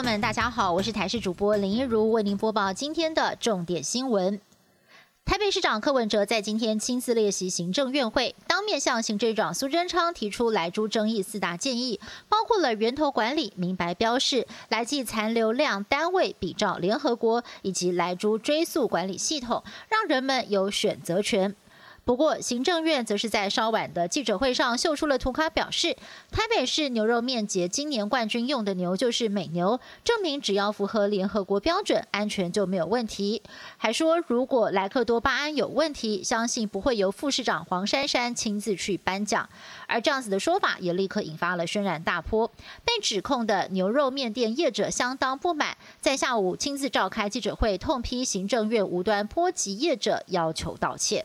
[0.00, 4.40] 友们，大家好，我是台视主播林一如，为您播报今天的重点新闻。
[5.26, 12.00] 台北市长柯文哲在今天亲自列席行政院会，当面向行政长苏贞昌提出来猪争议四大建议，
[12.30, 21.54] 包括了源头管理、明白标示、来计残留量单位比照联合国，以及来猪追溯管理系统，让人们有选择权。
[22.10, 25.96] 不过，行政院则是在稍晚的记者会上秀出了图卡，表示
[26.32, 33.40] 台北市牛肉面节今年冠军用的牛就是美牛，证明只要符合联合国标准，安全就没有问题。
[33.76, 39.48] 还说如果莱克多巴胺有问题，相信不会由副市长黄珊珊亲自去颁奖。
[39.86, 42.48] 而这样子的说法也立刻引发了轩然大波，
[42.84, 51.24] 被指控的牛肉面店业者相当不满，在下午亲自召开记者会，痛批行政院无端波及业者，要求道歉。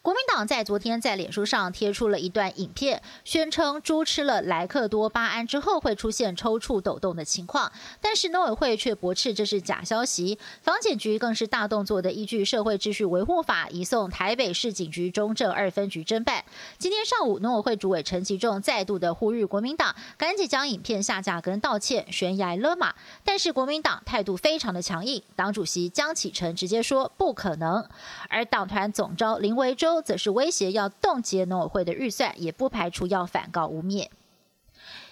[0.00, 10.38] 国民党在昨天在脸书上贴出了一段影片，宣称猪吃了莱克多巴胺之后会出现抽搐、抖动的情况，但是农委会却驳斥这是假消息。
[10.62, 16.44] 防检局更是大动作的依据《社会秩序维护法》移送台北市警局中正二分局侦办。
[16.78, 22.94] 今天上午，农委会主委陈其仲再度的呼吁国民党赶紧将影片下架跟道歉，悬崖勒马。
[23.24, 27.84] 但是国民党态度非常的强硬，党主席江启臣直接说不可能，
[28.28, 29.87] 而党团总召林维洲。
[30.02, 34.08] 则是威胁要冻结农委会的预算，也不排除要反告污蔑。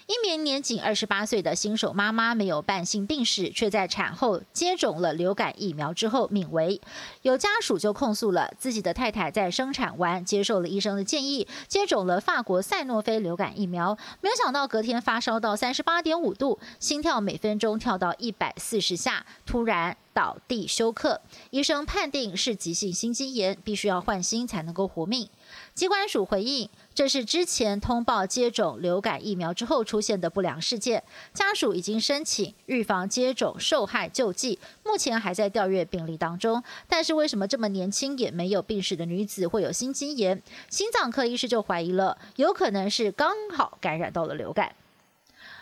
[0.07, 6.79] 一名年仅二十八岁的新手妈妈没有慢性病史，却在产后接种了流感疫苗之后命危。
[7.23, 21.21] 有家属就控诉了自己的太太在生产完接受了医生的建议，接种了法国赛诺菲流感疫苗，没有想到隔天发烧到三十八点五度，心跳每分钟跳到一百四十下，突然倒地休克。
[21.51, 25.29] 医生判定是急性心肌炎，必须要换心才能够活命。
[25.75, 31.03] 机关署回应，这是之前通报接种流感疫苗之后出现的不良事件，
[31.35, 36.63] 家属已经申请预防接种受害救济，目前还在调阅病例当中。
[36.87, 40.41] 但是为什么这么年轻也没有病史的女子会有心肌炎？
[40.71, 44.73] 心脏科医师就怀疑了，有可能是刚好感染到了流感。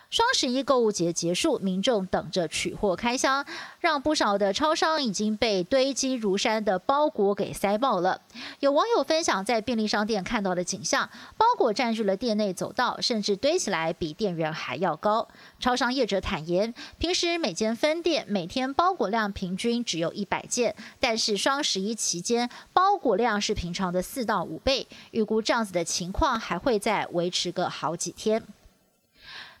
[0.08, 3.44] 双十一购物节结束，民众等着取货开箱，
[3.80, 8.22] 让不少的超商已经被堆积如山的包裹给塞爆了。
[8.60, 15.26] 有网友分享在便利商店看到的景象，包裹占据了店内走道，甚至堆起来比店员还要高。
[15.58, 28.42] 超商业者坦言，平时每间分店每天包裹量平均只有一百件，但是双十一期间包裹量是平常的四到五倍，预估这样子的情况还会再维持个好几天。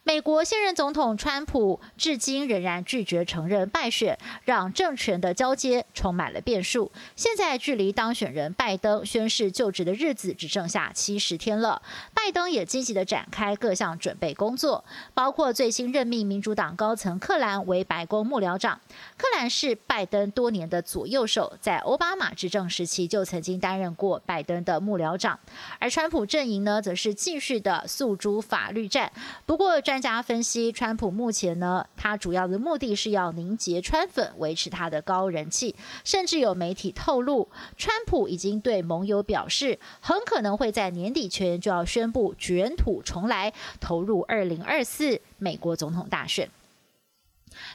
[0.06, 6.92] 美国现任总统川普至今仍然拒绝承认败选，让政权的交接充满了变数。
[7.16, 11.82] 现在距离当选人拜登宣誓就职的日子只剩下七十天了，
[12.14, 18.80] 拜登也积极的展开各项准备工作，包括最新任命民主党高层克兰为白宫幕僚长。
[19.16, 25.36] 克兰是拜登多年的左右手，在奥巴马执政时期就曾经担任过拜登的幕僚长。
[25.80, 29.10] 而川普阵营呢，则是继续的诉诸法律战。
[29.44, 35.74] 不过专专家分析，川普目前呢，他主要的目的是要凝结川粉，维持他的高人气。
[36.04, 37.48] 甚至有媒体透露，
[37.78, 46.50] 川普已经对盟友表示，很可能会在年底前就要宣布卷土重来，投入二零二四美国总统大选。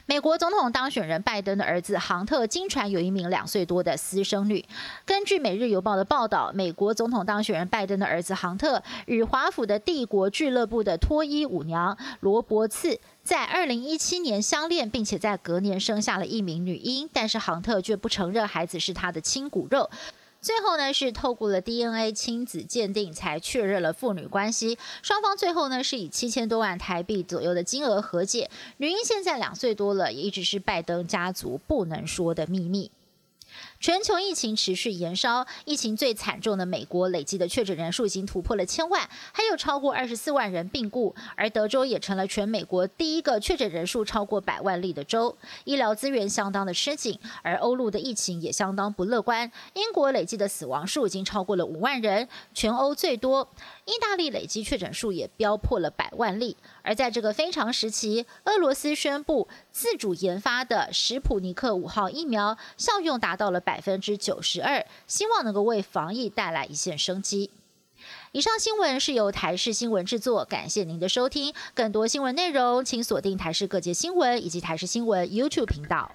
[0.06, 4.64] 美国总统当选人拜登的儿子杭特经传有一名两岁多的私生女。
[5.04, 19.88] 根据《每日邮报》的报道，美国总统当选人拜登的儿子杭特与华府的帝国俱乐部的脱衣舞娘罗伯茨在二零一七年相恋，并且在隔年生下了一名女婴，但是杭特却不承认孩子是他的亲骨肉。
[20.42, 24.76] 最后呢，是透过了 DNA 亲子鉴定才确认了父女关系。
[25.00, 28.50] 双方最后呢，是以七千多万台币左右的金额和解。
[28.78, 32.90] 女婴现在两岁多了，也一直是拜登家族不能说的秘密。
[33.80, 53.48] 全球疫情持续延烧，疫情最惨重的美国累计的确诊人数已经突破了千万，还有超过二十四万人病故，而德州也成了全美国第一个确诊人数超过百万例的州，医疗资源相当的吃紧，而欧陆的疫情也相当不乐观，英国累计的死亡数已经超过了五万人，全欧最多，
[53.84, 56.56] 意大利累计确诊数也飙破了百万例。
[56.82, 67.50] 而在这个非常时期，俄罗斯宣布自主研发的史普尼克五号疫苗效用达到了百分之九十二，希望能够为防疫带来一线生机。
[68.32, 71.54] 以上新闻是由台视新闻制作，感谢您的收听。
[71.74, 76.10] 更多新闻内容，请锁定台视各界新闻以及台视新闻 YouTube 频道。